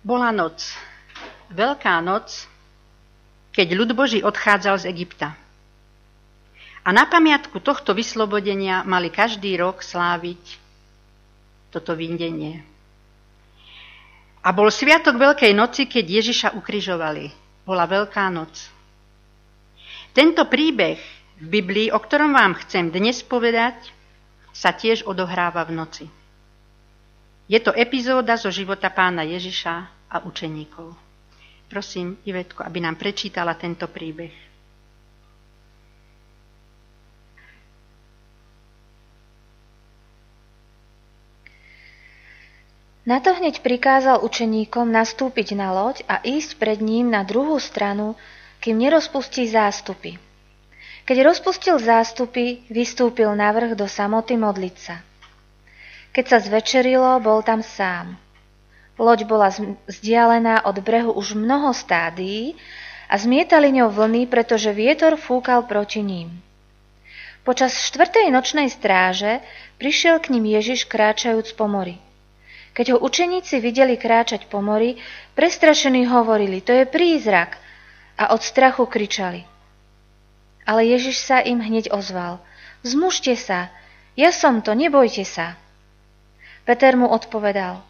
[0.00, 0.64] Bola noc,
[1.52, 2.48] veľká noc,
[3.52, 5.36] keď ľud Boží odchádzal z Egypta.
[6.80, 10.56] A na pamiatku tohto vyslobodenia mali každý rok sláviť
[11.68, 12.64] toto vindenie.
[14.40, 17.28] A bol sviatok Veľkej noci, keď Ježiša ukrižovali.
[17.68, 18.56] Bola Veľká noc.
[20.16, 20.96] Tento príbeh
[21.36, 23.76] v Biblii, o ktorom vám chcem dnes povedať,
[24.56, 26.04] sa tiež odohráva v noci.
[27.50, 29.74] Je to epizóda zo života pána Ježiša
[30.06, 30.94] a učeníkov.
[31.66, 34.30] Prosím Ivetku, aby nám prečítala tento príbeh.
[43.02, 48.14] Na to hneď prikázal učeníkom nastúpiť na loď a ísť pred ním na druhú stranu,
[48.62, 50.14] kým nerozpustí zástupy.
[51.02, 55.02] Keď rozpustil zástupy, vystúpil navrh do samoty modliť sa.
[56.10, 58.18] Keď sa zvečerilo, bol tam sám.
[59.00, 59.48] Loď bola
[59.88, 62.58] vzdialená od brehu už mnoho stádií
[63.08, 66.42] a zmietali ňou vlny, pretože vietor fúkal proti ním.
[67.40, 69.40] Počas štvrtej nočnej stráže
[69.80, 71.96] prišiel k ním Ježiš kráčajúc po mori.
[72.76, 75.00] Keď ho učeníci videli kráčať po mori,
[75.34, 77.58] prestrašení hovorili, to je prízrak,
[78.20, 79.48] a od strachu kričali.
[80.68, 82.38] Ale Ježiš sa im hneď ozval,
[82.84, 83.72] zmužte sa,
[84.12, 85.56] ja som to, nebojte sa.
[86.70, 87.82] Peter mu odpovedal,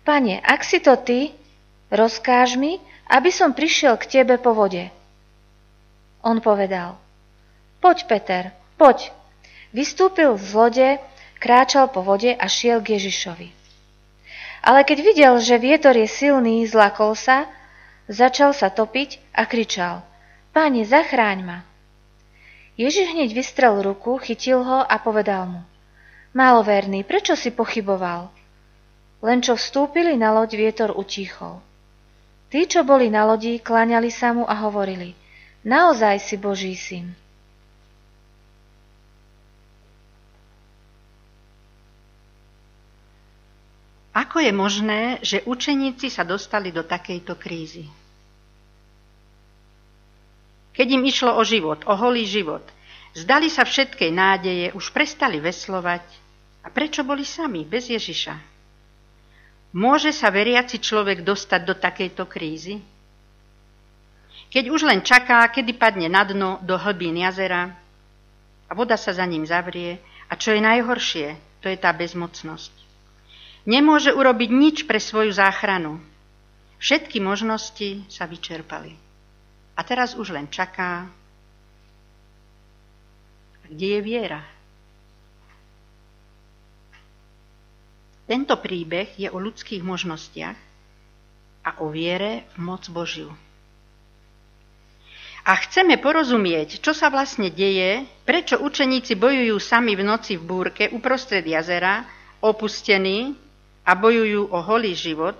[0.00, 1.36] Pane, ak si to ty,
[1.92, 2.80] rozkáž mi,
[3.12, 4.88] aby som prišiel k tebe po vode.
[6.24, 6.96] On povedal,
[7.84, 8.42] poď Peter,
[8.80, 9.12] poď.
[9.76, 10.88] Vystúpil z lode,
[11.36, 13.52] kráčal po vode a šiel k Ježišovi.
[14.64, 17.44] Ale keď videl, že vietor je silný, zlakol sa,
[18.08, 20.00] začal sa topiť a kričal,
[20.56, 21.58] Pane, zachráň ma.
[22.80, 25.60] Ježiš hneď vystrel ruku, chytil ho a povedal mu,
[26.34, 28.26] Maloverný, prečo si pochyboval?
[29.22, 31.62] Len čo vstúpili na loď, vietor utíchol.
[32.50, 35.14] Tí, čo boli na lodi, kláňali sa mu a hovorili,
[35.62, 37.14] naozaj si Boží syn.
[44.14, 47.86] Ako je možné, že učeníci sa dostali do takejto krízy?
[50.74, 52.62] Keď im išlo o život, o holý život,
[53.14, 56.23] zdali sa všetkej nádeje, už prestali veslovať,
[56.64, 58.34] a prečo boli sami, bez Ježiša?
[59.76, 62.80] Môže sa veriaci človek dostať do takejto krízy?
[64.48, 67.74] Keď už len čaká, kedy padne na dno do hlbín jazera
[68.70, 69.98] a voda sa za ním zavrie
[70.30, 72.70] a čo je najhoršie, to je tá bezmocnosť.
[73.66, 75.98] Nemôže urobiť nič pre svoju záchranu.
[76.78, 78.94] Všetky možnosti sa vyčerpali.
[79.74, 81.10] A teraz už len čaká.
[83.66, 84.53] Kde je viera?
[88.24, 90.56] Tento príbeh je o ľudských možnostiach
[91.64, 93.32] a o viere v moc Božiu.
[95.44, 100.88] A chceme porozumieť, čo sa vlastne deje, prečo učeníci bojujú sami v noci v búrke
[100.88, 102.08] uprostred jazera,
[102.40, 103.36] opustení
[103.84, 105.36] a bojujú o holý život,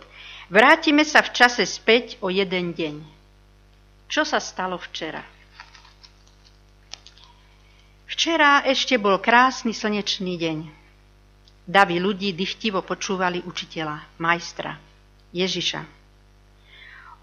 [0.53, 3.01] vrátime sa v čase späť o jeden deň.
[4.13, 5.25] Čo sa stalo včera?
[8.05, 10.84] Včera ešte bol krásny slnečný deň.
[11.65, 14.77] Davy ľudí dychtivo počúvali učiteľa, majstra,
[15.33, 15.81] Ježiša.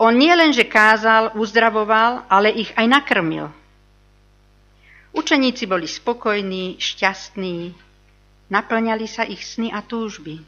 [0.02, 3.54] On nie len, kázal, uzdravoval, ale ich aj nakrmil.
[5.14, 7.78] Učeníci boli spokojní, šťastní,
[8.50, 10.42] naplňali sa ich sny a túžby.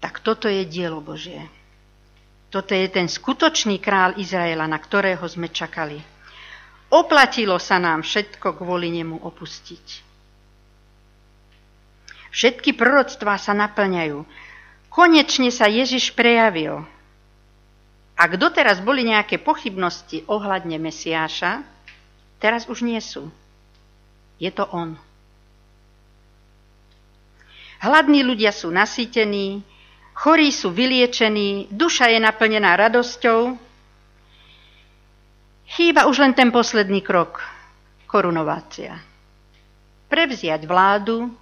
[0.00, 1.44] Tak toto je dielo Božie.
[2.48, 6.00] Toto je ten skutočný král Izraela, na ktorého sme čakali.
[6.92, 10.11] Oplatilo sa nám všetko kvôli nemu opustiť.
[12.32, 14.24] Všetky proroctvá sa naplňajú.
[14.88, 16.80] Konečne sa Ježiš prejavil.
[18.16, 21.60] Ak doteraz boli nejaké pochybnosti ohľadne Mesiáša,
[22.40, 23.28] teraz už nie sú.
[24.40, 24.96] Je to On.
[27.84, 29.60] Hladní ľudia sú nasýtení,
[30.16, 33.58] chorí sú vyliečení, duša je naplnená radosťou.
[35.72, 37.42] Chýba už len ten posledný krok,
[38.06, 39.02] korunovácia.
[40.06, 41.41] Prevziať vládu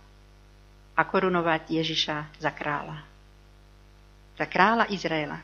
[1.00, 3.00] a korunovať Ježiša za kráľa.
[4.36, 5.40] Za kráľa Izraela.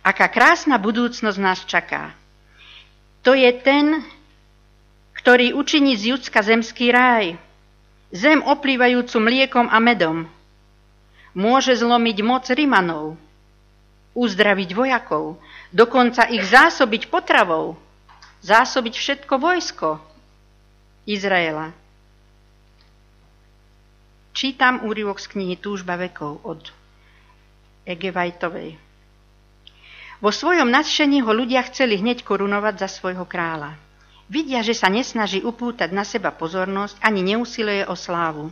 [0.00, 2.16] Aká krásna budúcnosť nás čaká.
[3.20, 4.00] To je ten,
[5.20, 7.36] ktorý učiní z Judska zemský ráj,
[8.12, 10.24] zem oplývajúcu mliekom a medom.
[11.36, 13.20] Môže zlomiť moc Rimanov,
[14.16, 15.36] uzdraviť vojakov,
[15.68, 17.76] dokonca ich zásobiť potravou,
[18.40, 20.00] zásobiť všetko vojsko
[21.08, 21.83] Izraela
[24.34, 26.58] Čítam úryvok z knihy Túžba vekov od
[27.86, 28.74] Egevajtovej.
[30.18, 33.78] Vo svojom nadšení ho ľudia chceli hneď korunovať za svojho kráľa.
[34.26, 38.50] Vidia, že sa nesnaží upútať na seba pozornosť ani neusiluje o slávu.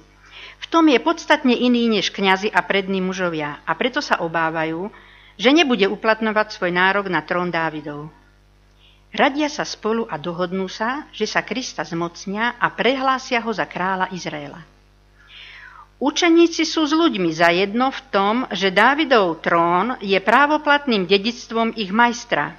[0.62, 4.86] V tom je podstatne iný než kňazi a prední mužovia a preto sa obávajú,
[5.34, 8.06] že nebude uplatňovať svoj nárok na trón Dávidov.
[9.10, 14.14] Radia sa spolu a dohodnú sa, že sa Krista zmocnia a prehlásia ho za kráľa
[14.14, 14.62] Izraela.
[16.02, 22.58] Učeníci sú s ľuďmi zajedno v tom, že Dávidov trón je právoplatným dedictvom ich majstra.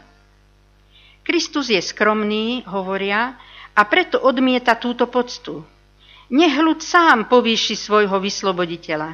[1.28, 3.36] Kristus je skromný, hovoria,
[3.76, 5.60] a preto odmieta túto poctu.
[6.32, 9.12] Nech ľud sám povýši svojho vysloboditeľa.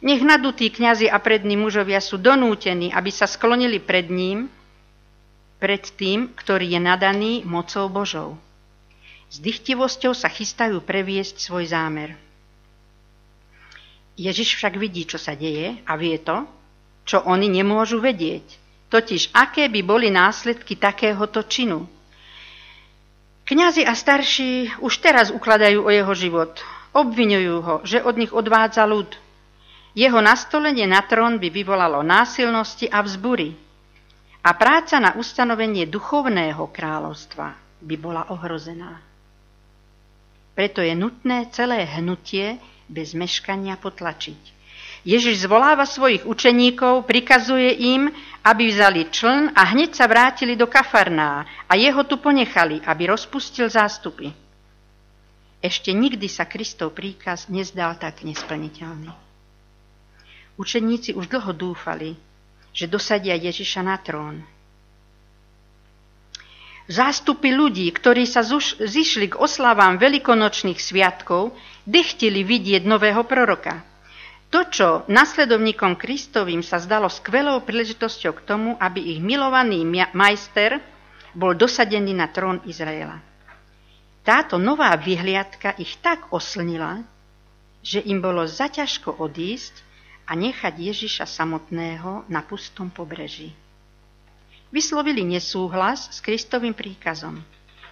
[0.00, 4.48] Nech nadutí kňazi a prední mužovia sú donútení, aby sa sklonili pred ním,
[5.60, 8.40] pred tým, ktorý je nadaný mocou Božou.
[9.28, 12.25] S dychtivosťou sa chystajú previesť svoj zámer.
[14.16, 16.48] Ježiš však vidí, čo sa deje a vie to,
[17.04, 18.44] čo oni nemôžu vedieť,
[18.88, 21.84] totiž aké by boli následky takéhoto činu.
[23.46, 26.58] Kňazi a starší už teraz ukladajú o jeho život,
[26.90, 29.14] obvinujú ho, že od nich odvádza ľud.
[29.94, 33.54] Jeho nastolenie na trón by vyvolalo násilnosti a vzbury.
[34.42, 37.54] A práca na ustanovenie duchovného kráľovstva
[37.86, 38.98] by bola ohrozená.
[40.56, 44.56] Preto je nutné celé hnutie bez meškania potlačiť.
[45.06, 48.10] Ježiš zvoláva svojich učeníkov, prikazuje im,
[48.42, 53.70] aby vzali čln a hneď sa vrátili do Kafarná a jeho tu ponechali, aby rozpustil
[53.70, 54.34] zástupy.
[55.62, 59.10] Ešte nikdy sa Kristov príkaz nezdal tak nesplniteľný.
[60.58, 62.18] Učeníci už dlho dúfali,
[62.74, 64.42] že dosadia Ježiša na trón,
[66.86, 68.46] Zástupy ľudí, ktorí sa
[68.78, 71.50] zišli k oslavám veľkonočných sviatkov,
[71.82, 73.82] dechtili vidieť nového proroka.
[74.54, 79.82] To, čo nasledovníkom Kristovým sa zdalo skvelou príležitosťou k tomu, aby ich milovaný
[80.14, 80.78] majster
[81.34, 83.18] bol dosadený na trón Izraela.
[84.22, 87.02] Táto nová vyhliadka ich tak oslnila,
[87.82, 89.74] že im bolo zaťažko odísť
[90.30, 93.65] a nechať Ježiša samotného na pustom pobreží.
[94.68, 97.38] Vyslovili nesúhlas s Kristovým príkazom.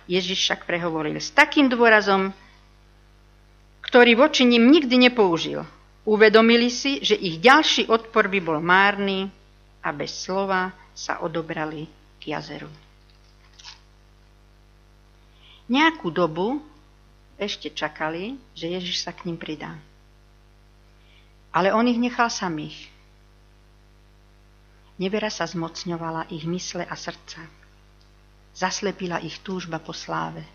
[0.04, 2.34] Ježiš však prehovoril s takým dôrazom,
[3.80, 5.64] ktorý voči ním nikdy nepoužil.
[6.04, 9.32] Uvedomili si, že ich ďalší odpor by bol márny
[9.80, 11.88] a bez slova sa odobrali
[12.20, 12.68] k jazeru.
[15.64, 16.60] Nejakú dobu
[17.40, 19.72] ešte čakali, že Ježiš sa k ním pridá.
[21.48, 22.93] Ale on ich nechal samých.
[24.94, 27.42] Nevera sa zmocňovala ich mysle a srdca.
[28.54, 30.46] Zaslepila ich túžba po sláve.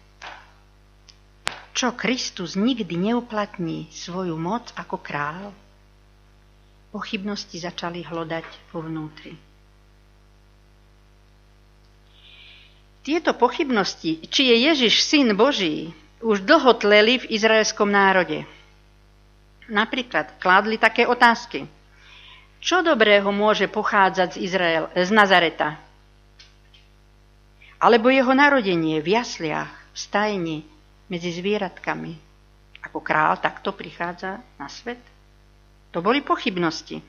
[1.75, 5.51] Čo Kristus nikdy neuplatní svoju moc ako král?
[6.95, 9.35] Pochybnosti začali hlodať vo vnútri.
[13.03, 18.43] Tieto pochybnosti, či je Ježiš syn Boží, už dlho tleli v izraelskom národe.
[19.67, 21.67] Napríklad kládli také otázky–
[22.59, 25.79] čo dobrého môže pochádzať z, Izrael, z Nazareta?
[27.79, 30.57] Alebo jeho narodenie v jasliach, v stajni,
[31.07, 32.19] medzi zvieratkami.
[32.83, 34.99] Ako král takto prichádza na svet?
[35.95, 36.99] To boli pochybnosti.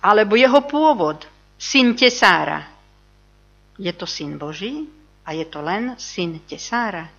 [0.00, 1.26] Alebo jeho pôvod,
[1.58, 2.62] syn Tesára.
[3.74, 4.86] Je to syn Boží
[5.26, 7.10] a je to len syn Tesára?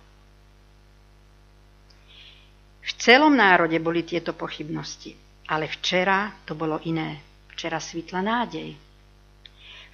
[2.86, 5.10] V celom národe boli tieto pochybnosti,
[5.50, 7.25] ale včera to bolo iné.
[7.56, 8.76] Včera svitla nádej.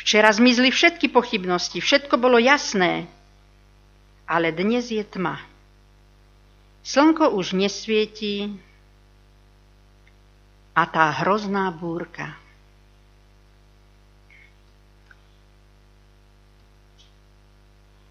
[0.03, 3.07] Včera zmizli všetky pochybnosti, všetko bolo jasné,
[4.27, 5.39] ale dnes je tma.
[6.83, 8.59] Slnko už nesvietí
[10.75, 12.35] a tá hrozná búrka.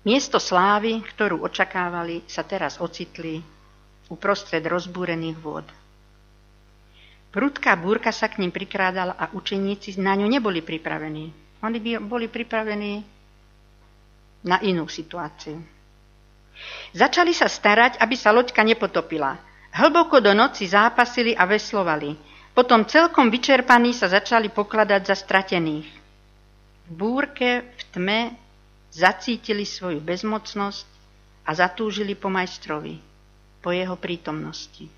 [0.08, 3.44] Miesto slávy, ktorú očakávali, sa teraz ocitli
[4.08, 5.68] uprostred rozbúrených vôd.
[7.32, 11.32] Prudká búrka sa k ním prikrádala a učeníci na ňu neboli pripravení.
[11.64, 13.08] Oni by boli pripravení
[14.44, 15.56] na inú situáciu.
[16.92, 19.40] Začali sa starať, aby sa loďka nepotopila.
[19.72, 22.20] Hlboko do noci zápasili a veslovali.
[22.52, 25.88] Potom celkom vyčerpaní sa začali pokladať za stratených.
[26.84, 28.20] V búrke, v tme
[28.92, 30.84] zacítili svoju bezmocnosť
[31.48, 33.00] a zatúžili po majstrovi,
[33.64, 34.92] po jeho prítomnosti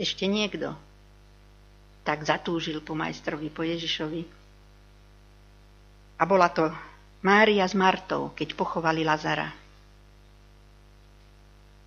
[0.00, 0.72] ešte niekto
[2.00, 4.24] tak zatúžil po majstrovi, po Ježišovi.
[6.16, 6.72] A bola to
[7.20, 9.52] Mária s Martou, keď pochovali Lazara.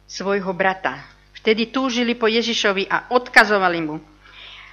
[0.06, 1.02] Svojho brata.
[1.42, 3.98] Vtedy túžili po Ježišovi a odkazovali mu.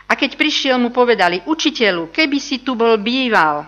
[0.05, 3.65] A keď prišiel, mu povedali, učiteľu, keby si tu bol býval,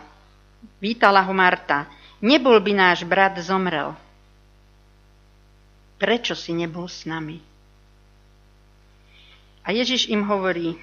[0.83, 1.87] Vítala ho Marta.
[2.19, 3.95] Nebol by náš brat zomrel.
[5.95, 7.39] Prečo si nebol s nami?
[9.63, 10.75] A Ježiš im hovorí,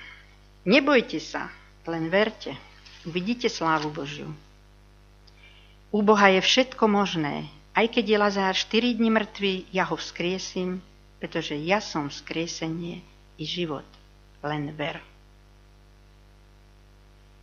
[0.64, 1.52] nebojte sa,
[1.84, 2.56] len verte,
[3.04, 4.32] uvidíte slávu Božiu.
[5.90, 10.80] U Boha je všetko možné, aj keď je Lazár 4 dní mŕtvy, ja ho vzkriesím,
[11.20, 13.02] pretože ja som vzkriesenie
[13.36, 13.88] i život.
[14.40, 15.04] Len ver.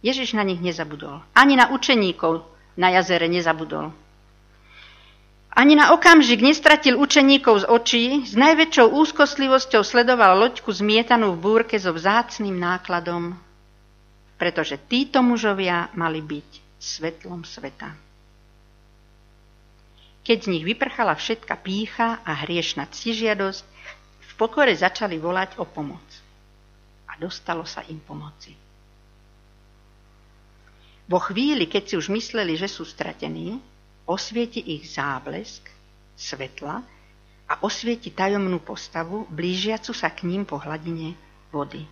[0.01, 1.21] Ježiš na nich nezabudol.
[1.35, 3.93] Ani na učeníkov na jazere nezabudol.
[5.57, 11.81] Ani na okamžik nestratil učeníkov z očí, s najväčšou úzkostlivosťou sledoval loďku zmietanú v búrke
[11.81, 13.33] so vzácným nákladom,
[14.37, 17.97] pretože títo mužovia mali byť svetlom sveta.
[20.29, 23.65] Keď z nich vyprchala všetka pícha a hriešna ctižiadosť,
[24.21, 26.05] v pokore začali volať o pomoc.
[27.09, 28.53] A dostalo sa im pomoci.
[31.09, 33.57] Vo chvíli, keď si už mysleli, že sú stratení,
[34.07, 35.67] osvieti ich záblesk
[36.15, 36.81] svetla
[37.47, 41.15] a osvieti tajomnú postavu, blížiacu sa k ním po hladine
[41.51, 41.87] vody.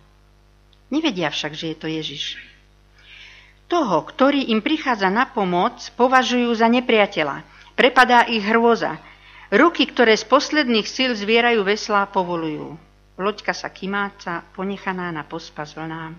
[0.91, 2.39] Nevedia však, že je to Ježiš.
[3.65, 7.41] Toho, ktorý im prichádza na pomoc, považujú za nepriateľa.
[7.73, 9.01] Prepadá ich hrôza.
[9.49, 12.77] Ruky, ktoré z posledných síl zvierajú veslá, povolujú.
[13.17, 16.13] Loďka sa kymáca, ponechaná na pospas vlnám.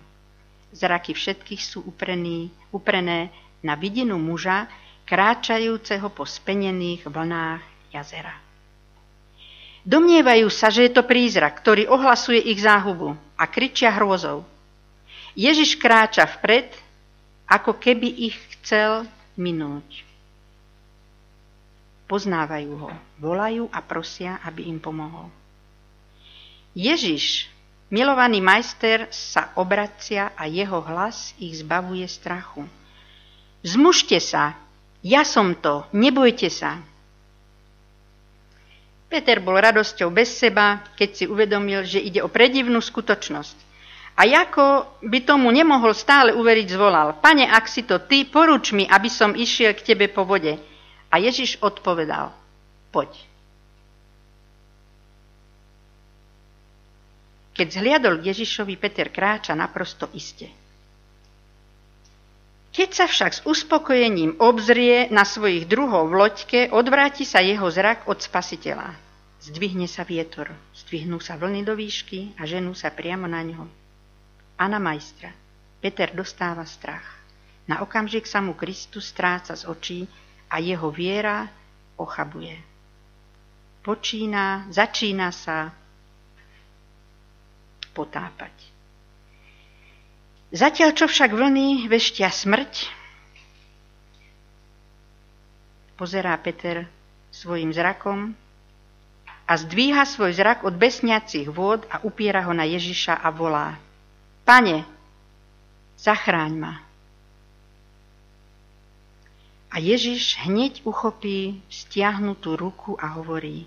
[0.75, 3.31] Zraky všetkých sú uprený, uprené
[3.63, 4.67] na vidinu muža,
[5.07, 7.63] kráčajúceho po spenených vlnách
[7.95, 8.35] jazera.
[9.87, 14.43] Domnievajú sa, že je to prízrak, ktorý ohlasuje ich záhubu a kričia hrôzou.
[15.39, 16.75] Ježiš kráča vpred,
[17.47, 19.07] ako keby ich chcel
[19.39, 20.03] minúť.
[22.11, 22.91] Poznávajú ho,
[23.23, 25.31] volajú a prosia, aby im pomohol.
[26.75, 27.47] Ježiš,
[27.87, 32.67] milovaný majster, sa obracia a jeho hlas ich zbavuje strachu.
[33.63, 34.66] Zmužte sa,
[35.07, 36.83] ja som to, nebojte sa.
[39.07, 43.55] Peter bol radosťou bez seba, keď si uvedomil, že ide o predivnú skutočnosť.
[44.19, 48.83] A ako by tomu nemohol stále uveriť, zvolal, pane, ak si to ty, poruč mi,
[48.83, 50.59] aby som išiel k tebe po vode.
[51.07, 52.35] A Ježiš odpovedal,
[52.91, 53.13] poď.
[57.55, 60.66] Keď zhliadol Ježišovi, Peter kráča naprosto iste.
[62.77, 68.05] Keď sa však s uspokojením obzrie na svojich druhov v loďke, odvráti sa jeho zrak
[68.05, 68.93] od spasiteľa.
[69.41, 70.53] Zdvihne sa vietor,
[70.85, 73.65] zdvihnú sa vlny do výšky a ženú sa priamo na ňo.
[74.61, 75.33] A na majstra.
[75.81, 77.17] Peter dostáva strach.
[77.65, 80.01] Na okamžik sa mu Kristus stráca z očí
[80.53, 81.49] a jeho viera
[81.97, 82.61] ochabuje.
[83.81, 85.73] Počína, začína sa
[87.97, 88.76] potápať.
[90.55, 92.87] Zatiaľ, čo však vlny veštia smrť,
[95.99, 96.87] pozerá Peter
[97.35, 98.31] svojim zrakom
[99.47, 103.75] a zdvíha svoj zrak od besniacich vôd a upiera ho na Ježiša a volá.
[104.47, 104.87] Pane,
[105.99, 106.75] zachráň ma.
[109.75, 113.67] A Ježiš hneď uchopí stiahnutú ruku a hovorí,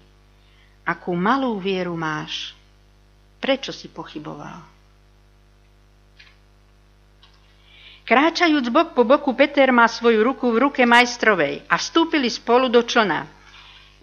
[0.87, 2.55] akú malú vieru máš,
[3.43, 4.78] prečo si pochyboval?
[8.09, 12.81] Kráčajúc bok po boku, Peter má svoju ruku v ruke majstrovej a vstúpili spolu do
[12.81, 13.29] člna.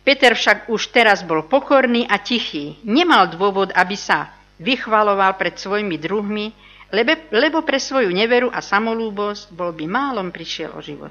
[0.06, 2.78] Peter však už teraz bol pokorný a tichý.
[2.86, 4.30] Nemal dôvod, aby sa
[4.62, 6.54] vychvaloval pred svojimi druhmi,
[6.94, 11.10] lebo, lebo pre svoju neveru a samolúbosť bol by málom prišiel o život.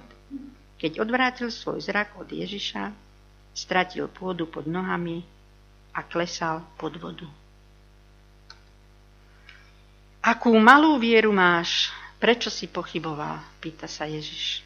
[0.79, 2.95] Keď odvrátil svoj zrak od Ježiša,
[3.51, 5.19] stratil pôdu pod nohami
[5.91, 7.27] a klesal pod vodu.
[10.23, 11.91] Akú malú vieru máš,
[12.25, 13.37] Prečo si pochyboval?
[13.61, 14.65] Pýta sa Ježiš.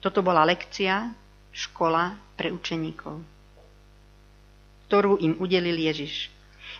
[0.00, 1.12] Toto bola lekcia,
[1.52, 3.20] škola pre učeníkov,
[4.88, 6.32] ktorú im udelil Ježiš.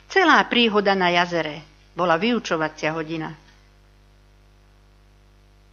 [0.08, 1.60] Celá príhoda na jazere
[1.92, 3.28] bola vyučovacia hodina.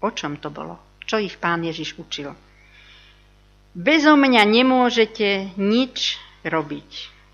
[0.03, 0.99] O čom to bolo?
[1.07, 2.35] Čo ich pán Ježiš učil?
[3.71, 6.89] Bezo mňa nemôžete nič robiť.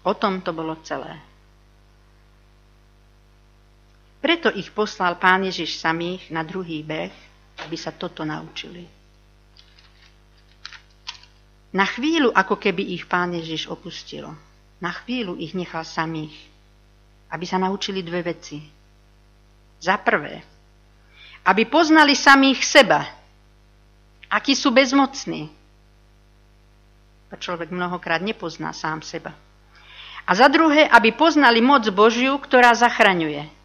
[0.06, 1.31] O tom to bolo celé.
[4.22, 7.10] Preto ich poslal pán Ježiš samých na druhý beh,
[7.66, 8.86] aby sa toto naučili.
[11.74, 14.30] Na chvíľu, ako keby ich pán Ježiš opustil.
[14.78, 16.34] Na chvíľu ich nechal samých,
[17.34, 18.62] aby sa naučili dve veci.
[19.82, 20.46] Za prvé,
[21.42, 23.02] aby poznali samých seba,
[24.30, 25.50] akí sú bezmocní.
[27.32, 29.34] A človek mnohokrát nepozná sám seba.
[30.28, 33.61] A za druhé, aby poznali moc Božiu, ktorá zachraňuje.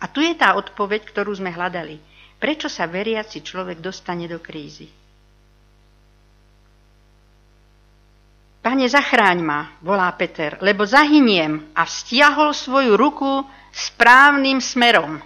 [0.00, 2.00] A tu je tá odpoveď, ktorú sme hľadali.
[2.40, 4.88] Prečo sa veriaci človek dostane do krízy?
[8.60, 15.20] Pane, zachráň ma, volá Peter, lebo zahyniem a stiahol svoju ruku správnym smerom.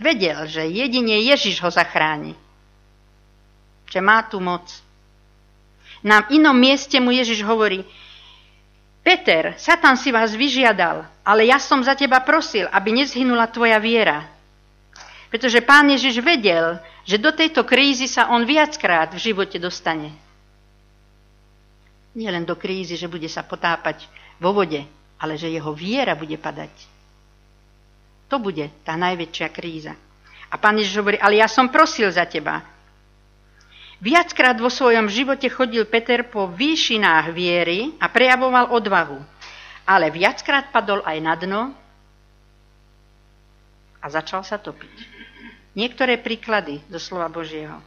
[0.00, 2.32] Vedel, že jedine Ježiš ho zachráni.
[3.92, 4.64] Že má tu moc.
[6.00, 7.84] Na inom mieste mu Ježiš hovorí,
[9.02, 14.30] Peter, Satan si vás vyžiadal, ale ja som za teba prosil, aby nezhynula tvoja viera.
[15.26, 20.14] Pretože pán Ježiš vedel, že do tejto krízy sa on viackrát v živote dostane.
[22.14, 24.06] Nie len do krízy, že bude sa potápať
[24.38, 24.86] vo vode,
[25.18, 26.70] ale že jeho viera bude padať.
[28.30, 29.98] To bude tá najväčšia kríza.
[30.52, 32.62] A pán Ježiš hovorí, ale ja som prosil za teba,
[34.02, 39.22] Viackrát vo svojom živote chodil Peter po výšinách viery a prejavoval odvahu.
[39.86, 41.62] Ale viackrát padol aj na dno
[44.02, 44.90] a začal sa topiť.
[45.78, 47.78] Niektoré príklady zo slova Božieho.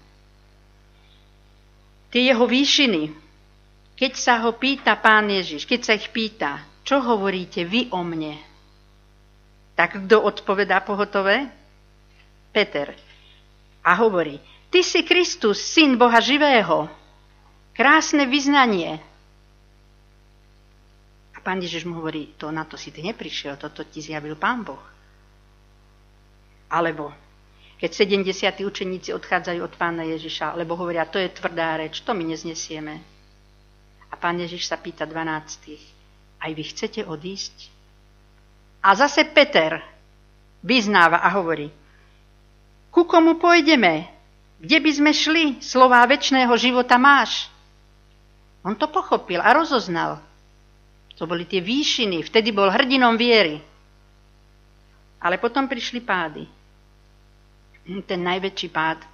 [2.16, 3.12] Tie jeho výšiny,
[4.00, 8.40] keď sa ho pýta pán Ježiš, keď sa ich pýta, čo hovoríte vy o mne?
[9.76, 11.52] Tak kto odpovedá pohotové?
[12.56, 12.96] Peter.
[13.84, 14.40] A hovorí,
[14.76, 16.92] Ty si Kristus, syn Boha živého.
[17.72, 19.00] Krásne vyznanie.
[21.32, 24.68] A pán Ježiš mu hovorí, to na to si ty neprišiel, toto ti zjavil pán
[24.68, 24.84] Boh.
[26.68, 27.16] Alebo
[27.80, 28.68] keď 70.
[28.68, 33.00] učeníci odchádzajú od pána Ježiša, lebo hovoria, to je tvrdá reč, to my neznesieme.
[34.12, 35.72] A pán Ježiš sa pýta 12.
[36.44, 37.72] Aj vy chcete odísť?
[38.84, 39.80] A zase Peter
[40.60, 41.72] vyznáva a hovorí,
[42.92, 44.15] ku komu pôjdeme?
[44.66, 45.46] Kde by sme šli?
[45.62, 47.54] Slová väčšného života máš.
[48.66, 50.18] On to pochopil a rozoznal.
[51.22, 52.26] To boli tie výšiny.
[52.26, 53.62] Vtedy bol hrdinom viery.
[55.22, 56.50] Ale potom prišli pády.
[58.10, 59.06] Ten najväčší pád.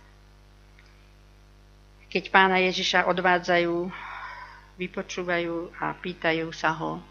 [2.07, 3.75] Keď pána Ježiša odvádzajú,
[4.79, 7.03] vypočúvajú a pýtajú sa ho,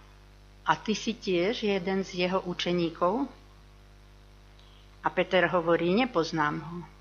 [0.64, 3.28] a ty si tiež jeden z jeho učeníkov?
[5.04, 6.99] A Peter hovorí, nepoznám ho.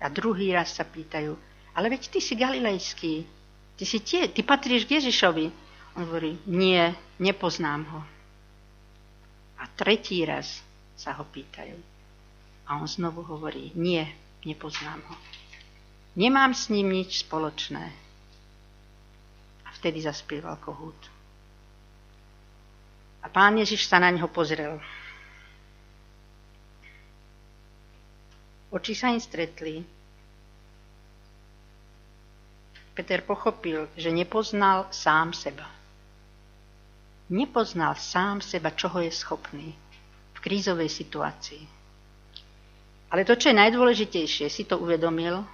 [0.00, 1.32] A druhý raz sa pýtajú,
[1.72, 3.14] ale veď ty si galilejský,
[3.76, 5.46] ty si tie, ty patríš k Ježišovi.
[5.96, 8.00] On hovorí, nie, nepoznám ho.
[9.56, 10.60] A tretí raz
[10.96, 11.76] sa ho pýtajú.
[12.68, 14.04] A on znovu hovorí, nie,
[14.44, 15.16] nepoznám ho.
[16.16, 17.92] Nemám s ním nič spoločné.
[19.64, 20.96] A vtedy zaspieval kohút.
[23.24, 24.80] A pán Ježiš sa na neho pozrel.
[28.70, 29.84] Oči sa im stretli.
[32.96, 35.68] Peter pochopil, že nepoznal sám seba.
[37.28, 39.76] Nepoznal sám seba, čoho je schopný
[40.32, 41.62] v krízovej situácii.
[43.12, 45.44] Ale to, čo je najdôležitejšie, si to uvedomil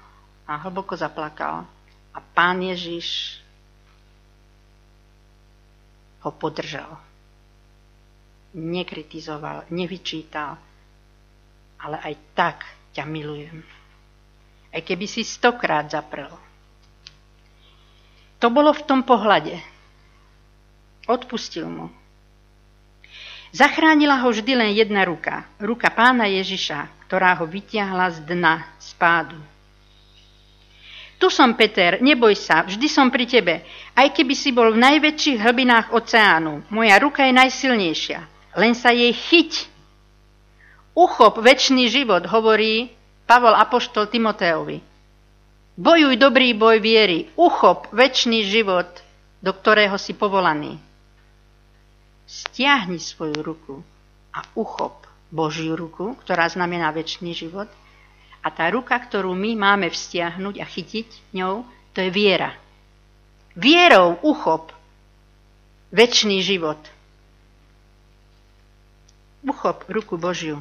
[0.47, 1.67] a hlboko zaplakal.
[2.13, 3.41] A pán Ježiš
[6.23, 6.97] ho podržal.
[8.53, 10.61] Nekritizoval, nevyčítal,
[11.81, 12.59] ale aj tak
[12.93, 13.65] ťa milujem.
[14.73, 16.33] Aj keby si stokrát zaprel.
[18.41, 19.55] To bolo v tom pohľade.
[21.07, 21.87] Odpustil mu.
[23.53, 25.45] Zachránila ho vždy len jedna ruka.
[25.61, 29.37] Ruka pána Ježiša, ktorá ho vytiahla z dna, z pádu.
[31.23, 33.63] Tu som, Peter, neboj sa, vždy som pri tebe.
[33.95, 38.21] Aj keby si bol v najväčších hlbinách oceánu, moja ruka je najsilnejšia.
[38.59, 39.72] Len sa jej chyť
[40.93, 42.93] Uchop väčší život, hovorí
[43.25, 44.85] Pavol Apoštol Timoteovi.
[45.73, 49.01] Bojuj dobrý boj viery, uchop väčší život,
[49.41, 50.77] do ktorého si povolaný.
[52.29, 53.81] Stiahni svoju ruku
[54.37, 57.73] a uchop Božiu ruku, ktorá znamená väčší život.
[58.45, 61.65] A tá ruka, ktorú my máme vztiahnuť a chytiť ňou,
[61.97, 62.53] to je viera.
[63.57, 64.77] Vierou uchop
[65.89, 66.81] väčší život.
[69.41, 70.61] Uchop ruku Božiu.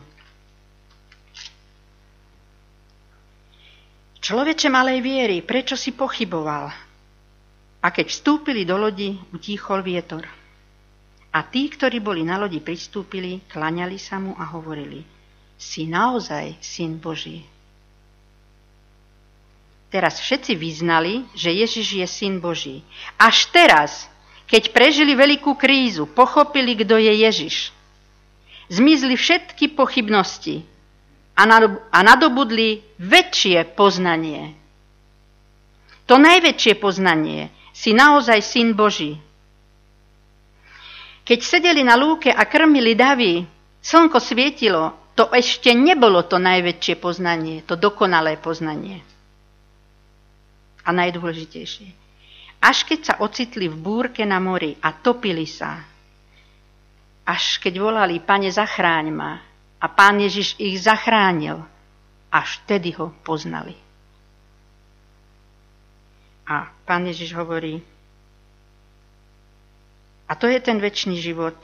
[4.22, 6.70] Človeče malej viery, prečo si pochyboval?
[7.82, 10.30] A keď vstúpili do lodi, utíchol vietor.
[11.34, 15.02] A tí, ktorí boli na lodi pristúpili, klaňali sa mu a hovorili,
[15.58, 17.42] si naozaj syn Boží.
[19.90, 22.86] Teraz všetci vyznali, že Ježiš je syn Boží.
[23.18, 24.06] Až teraz,
[24.46, 27.74] keď prežili veľkú krízu, pochopili, kto je Ježiš.
[28.70, 30.62] Zmizli všetky pochybnosti,
[31.36, 34.54] a nadobudli väčšie poznanie.
[36.06, 39.16] To najväčšie poznanie si naozaj syn Boží.
[41.24, 43.48] Keď sedeli na lúke a krmili davy,
[43.80, 49.00] slnko svietilo, to ešte nebolo to najväčšie poznanie, to dokonalé poznanie.
[50.84, 51.88] A najdôležitejšie.
[52.62, 55.82] Až keď sa ocitli v búrke na mori a topili sa,
[57.26, 59.51] až keď volali, pane, zachráň ma,
[59.82, 61.66] a pán Ježiš ich zachránil,
[62.30, 63.74] až vtedy ho poznali.
[66.46, 67.82] A pán Ježiš hovorí,
[70.30, 71.58] a to je ten väčší život,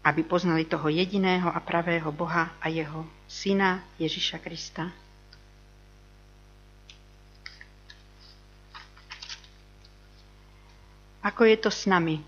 [0.00, 4.88] aby poznali toho jediného a pravého Boha a jeho syna Ježiša Krista.
[11.20, 12.24] Ako je to s nami?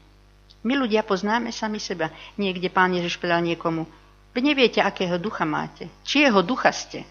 [0.60, 2.12] My ľudia poznáme sami seba.
[2.36, 3.88] Niekde pán Ježiš povedal niekomu,
[4.32, 5.88] vy neviete, akého ducha máte.
[6.02, 7.04] Či jeho ducha ste.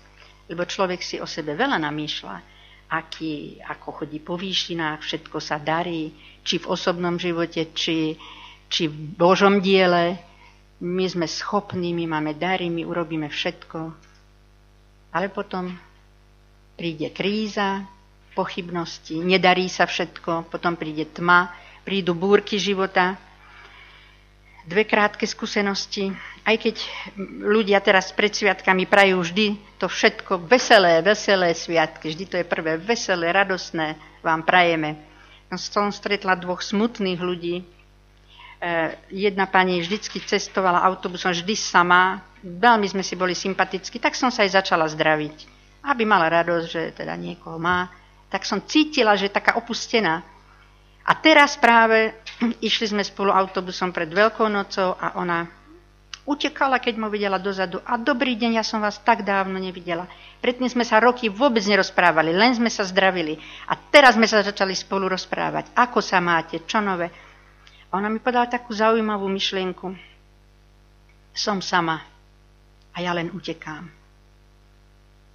[0.46, 2.36] Lebo človek si o sebe veľa namýšľa.
[2.92, 6.12] Aký, ako chodí po výšinách, všetko sa darí,
[6.44, 8.20] či v osobnom živote, či
[8.72, 10.16] či v Božom diele.
[10.82, 13.80] My sme schopní, my máme dary, my urobíme všetko.
[15.12, 15.76] Ale potom
[16.80, 17.86] príde kríza,
[18.34, 21.52] pochybnosti, nedarí sa všetko, potom príde tma,
[21.84, 23.20] prídu búrky života.
[24.66, 26.14] Dve krátke skúsenosti.
[26.42, 26.82] Aj keď
[27.42, 32.78] ľudia teraz pred sviatkami prajú vždy to všetko veselé, veselé sviatky, vždy to je prvé
[32.82, 34.98] veselé, radosné, vám prajeme.
[35.54, 37.62] Som stretla dvoch smutných ľudí,
[38.62, 44.30] Eh, jedna pani vždycky cestovala autobusom, vždy sama, veľmi sme si boli sympatickí, tak som
[44.30, 45.50] sa aj začala zdraviť.
[45.82, 47.90] Aby mala radosť, že teda niekoho má,
[48.30, 50.22] tak som cítila, že je taká opustená.
[51.02, 52.14] A teraz práve
[52.62, 55.46] išli sme spolu autobusom pred Veľkou nocou a ona
[56.26, 57.82] utekala, keď mu videla dozadu.
[57.86, 60.06] A dobrý deň, ja som vás tak dávno nevidela.
[60.42, 63.38] Predtým sme sa roky vôbec nerozprávali, len sme sa zdravili.
[63.70, 65.74] A teraz sme sa začali spolu rozprávať.
[65.78, 67.10] Ako sa máte, čo nové.
[67.90, 69.94] A ona mi podala takú zaujímavú myšlienku.
[71.32, 72.02] Som sama
[72.92, 73.88] a ja len utekám.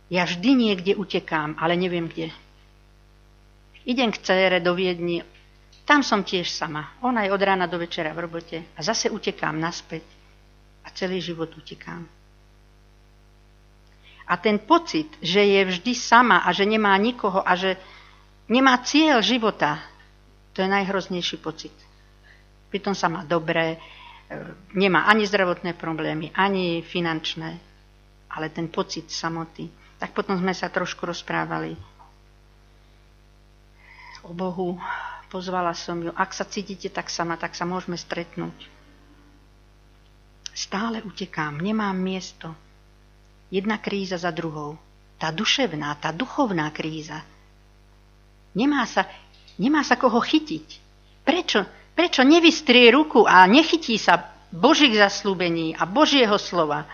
[0.06, 2.30] Ja vždy niekde utekám, ale neviem kde.
[3.86, 5.22] Idem k cére do Viedni,
[5.86, 6.90] tam som tiež sama.
[7.00, 10.02] Ona je od rána do večera v robote a zase utekám naspäť
[10.82, 12.02] a celý život utekám.
[14.26, 17.78] A ten pocit, že je vždy sama a že nemá nikoho a že
[18.50, 19.78] nemá cieľ života,
[20.50, 21.70] to je najhroznejší pocit
[22.68, 23.78] pritom sa má dobré, e,
[24.76, 27.56] nemá ani zdravotné problémy, ani finančné,
[28.28, 29.64] ale ten pocit samoty.
[29.96, 31.72] Tak potom sme sa trošku rozprávali
[34.26, 34.76] o Bohu,
[35.28, 38.54] pozvala som ju, ak sa cítite tak sama, tak sa môžeme stretnúť.
[40.56, 42.56] Stále utekám, nemám miesto.
[43.52, 44.80] Jedna kríza za druhou.
[45.16, 47.20] Tá duševná, tá duchovná kríza.
[48.56, 49.04] Nemá sa,
[49.60, 50.66] nemá sa koho chytiť.
[51.24, 51.60] Prečo?
[51.92, 54.20] Prečo nevystrie ruku a nechytí sa
[54.52, 56.84] Božích zaslúbení a Božieho slova?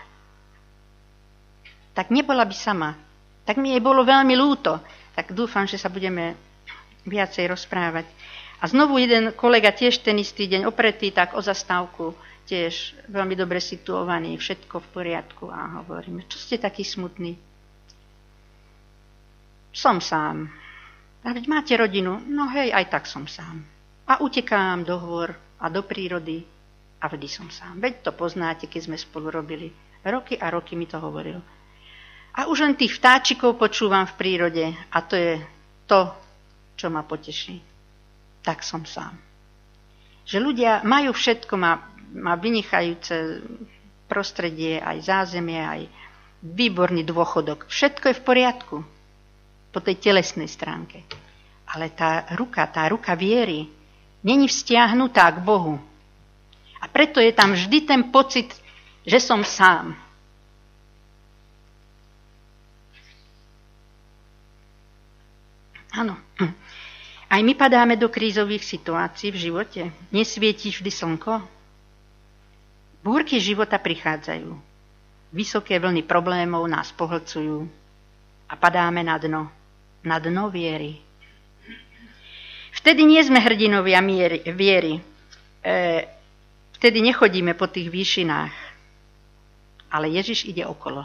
[1.93, 2.95] Tak nebola by sama.
[3.43, 4.79] Tak mi jej bolo veľmi lúto.
[5.13, 6.35] Tak dúfam, že sa budeme
[7.03, 8.07] viacej rozprávať.
[8.61, 12.13] A znovu jeden kolega tiež ten istý deň opretý, tak o zastávku,
[12.45, 17.39] tiež veľmi dobre situovaný, všetko v poriadku a hovoríme, čo ste taký smutný?
[19.73, 20.51] Som sám.
[21.23, 22.19] A veď máte rodinu?
[22.27, 23.63] No hej, aj tak som sám.
[24.05, 26.43] A utekám do hôr a do prírody
[26.99, 27.79] a vždy som sám.
[27.79, 29.71] Veď to poznáte, keď sme spolu robili.
[30.03, 31.39] Roky a roky mi to hovoril.
[32.35, 35.39] A už len tých vtáčikov počúvam v prírode a to je
[35.87, 36.11] to,
[36.75, 37.72] čo ma poteší.
[38.43, 39.15] Tak som sám.
[40.23, 41.79] Že ľudia majú všetko, má,
[42.11, 43.43] má vynichajúce
[44.05, 45.81] prostredie, aj zázemie, aj
[46.43, 47.65] výborný dôchodok.
[47.65, 48.77] Všetko je v poriadku
[49.71, 51.01] po tej telesnej stránke.
[51.65, 53.65] Ale tá ruka, tá ruka viery,
[54.21, 55.79] není vzťahnutá k Bohu.
[56.77, 58.51] A preto je tam vždy ten pocit,
[59.07, 59.95] že som sám.
[65.93, 66.17] Áno.
[67.33, 69.81] Aj my padáme do krízových situácií v živote.
[70.13, 71.41] Nesvietí vždy slnko.
[73.01, 74.53] Búrky života prichádzajú.
[75.33, 77.65] Vysoké vlny problémov nás pohlcujú
[78.45, 79.49] a padáme na dno.
[80.05, 81.01] Na dno viery.
[82.77, 85.01] Vtedy nie sme hrdinovia miery, viery.
[85.65, 86.05] E,
[86.77, 88.53] vtedy nechodíme po tých výšinách.
[89.89, 91.01] Ale Ježiš ide okolo.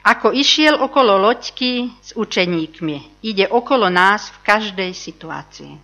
[0.00, 5.74] Ako išiel okolo loďky s učeníkmi, ide okolo nás v každej situácii.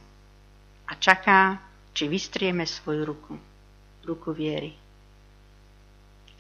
[0.88, 1.60] A čaká,
[1.92, 3.34] či vystrieme svoju ruku.
[4.08, 4.72] Ruku viery.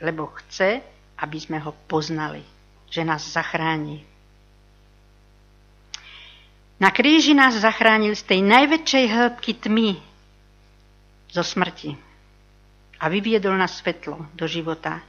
[0.00, 0.80] Lebo chce,
[1.20, 2.40] aby sme ho poznali,
[2.88, 4.16] že nás zachráni
[6.76, 9.96] na kríži nás zachránil z tej najväčšej hĺbky tmy,
[11.32, 11.96] zo smrti
[13.00, 15.00] a vyviedol na svetlo do života.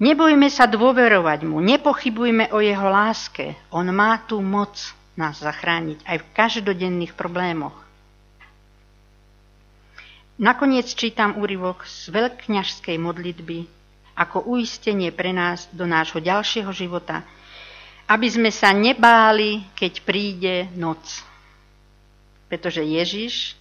[0.00, 3.52] Nebojme sa dôverovať mu, nepochybujme o jeho láske.
[3.68, 4.72] On má tú moc
[5.12, 7.76] nás zachrániť aj v každodenných problémoch.
[10.40, 13.68] Nakoniec čítam úryvok z veľkňažskej modlitby
[14.16, 17.20] ako uistenie pre nás do nášho ďalšieho života,
[18.08, 21.04] aby sme sa nebáli, keď príde noc.
[22.48, 23.52] Pretože Ježiš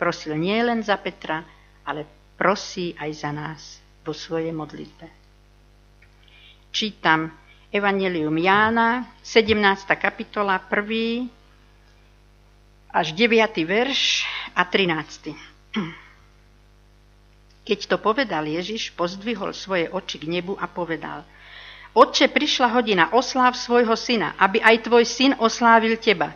[0.00, 1.44] prosil nie len za Petra,
[1.84, 2.08] ale
[2.40, 3.60] prosí aj za nás
[4.00, 5.21] vo svojej modlitbe
[6.72, 7.28] čítam
[7.68, 9.84] Evangelium Jána, 17.
[10.00, 11.28] kapitola, 1.
[12.88, 13.60] až 9.
[13.68, 14.24] verš
[14.56, 15.36] a 13.
[17.68, 21.22] Keď to povedal Ježiš, pozdvihol svoje oči k nebu a povedal
[21.92, 26.32] Otče, prišla hodina, osláv svojho syna, aby aj tvoj syn oslávil teba.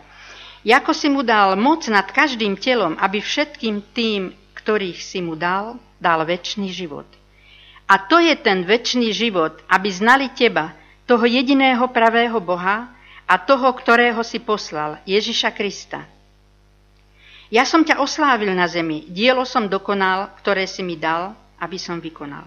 [0.61, 5.81] Jako si mu dal moc nad každým telom, aby všetkým tým, ktorých si mu dal,
[5.97, 7.09] dal väčší život.
[7.87, 10.75] A to je ten väčší život, aby znali teba,
[11.07, 12.91] toho jediného pravého Boha
[13.23, 16.03] a toho, ktorého si poslal, Ježiša Krista.
[17.47, 21.31] Ja som ťa oslávil na zemi, dielo som dokonal, ktoré si mi dal,
[21.63, 22.43] aby som vykonal.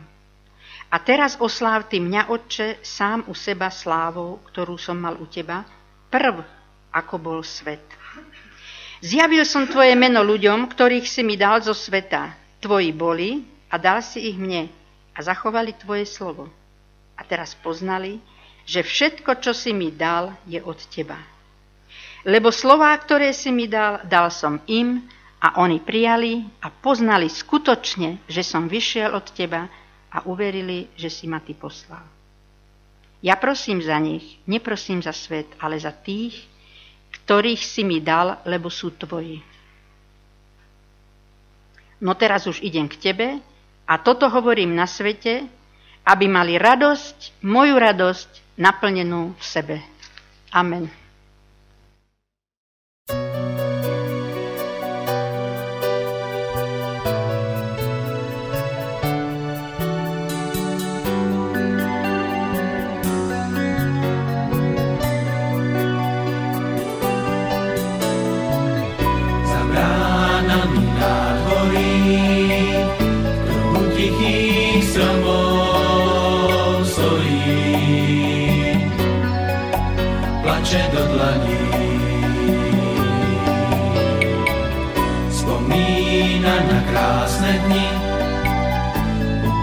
[0.93, 5.65] A teraz osláv ty mňa, Otče, sám u seba slávou, ktorú som mal u teba,
[6.13, 6.45] prv,
[6.93, 7.81] ako bol svet.
[9.01, 12.37] Zjavil som tvoje meno ľuďom, ktorých si mi dal zo sveta.
[12.61, 13.41] Tvoji boli
[13.73, 14.80] a dal si ich mne
[15.21, 16.49] a zachovali tvoje slovo.
[17.13, 18.17] A teraz poznali,
[18.65, 21.21] že všetko, čo si mi dal, je od teba.
[22.25, 25.05] Lebo slová, ktoré si mi dal, dal som im
[25.45, 29.69] a oni prijali a poznali skutočne, že som vyšiel od teba
[30.09, 32.05] a uverili, že si ma ty poslal.
[33.21, 36.41] Ja prosím za nich, neprosím za svet, ale za tých,
[37.13, 39.45] ktorých si mi dal, lebo sú tvoji.
[42.01, 43.45] No teraz už idem k tebe
[43.91, 45.51] a toto hovorím na svete,
[46.07, 49.77] aby mali radosť, moju radosť naplnenú v sebe.
[50.55, 51.00] Amen.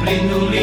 [0.07, 0.56] Pace do